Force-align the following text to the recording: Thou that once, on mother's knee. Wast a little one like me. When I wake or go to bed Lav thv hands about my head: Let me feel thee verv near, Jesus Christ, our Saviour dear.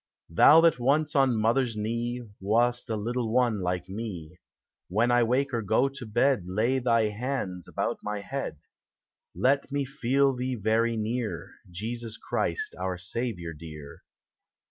Thou 0.31 0.61
that 0.61 0.79
once, 0.79 1.15
on 1.15 1.39
mother's 1.39 1.75
knee. 1.77 2.27
Wast 2.39 2.89
a 2.89 2.95
little 2.95 3.31
one 3.31 3.61
like 3.61 3.87
me. 3.87 4.39
When 4.87 5.11
I 5.11 5.21
wake 5.21 5.53
or 5.53 5.61
go 5.61 5.89
to 5.89 6.05
bed 6.07 6.45
Lav 6.47 6.81
thv 6.81 7.15
hands 7.15 7.67
about 7.67 7.99
my 8.01 8.21
head: 8.21 8.57
Let 9.35 9.71
me 9.71 9.85
feel 9.85 10.35
thee 10.35 10.55
verv 10.57 10.97
near, 10.97 11.51
Jesus 11.69 12.17
Christ, 12.17 12.73
our 12.79 12.97
Saviour 12.97 13.53
dear. 13.53 14.01